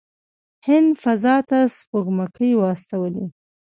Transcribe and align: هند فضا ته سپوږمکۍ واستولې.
هند 0.67 0.91
فضا 1.03 1.35
ته 1.49 1.59
سپوږمکۍ 1.77 2.51
واستولې. 2.55 3.25